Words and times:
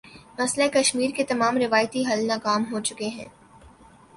مسئلہ 0.39 0.67
کشمیر 0.73 1.11
کے 1.15 1.23
تمام 1.23 1.57
روایتی 1.57 2.03
حل 2.07 2.25
ناکام 2.27 2.63
ہو 2.71 2.79
چکے 2.79 3.07
ہیں۔ 3.07 3.29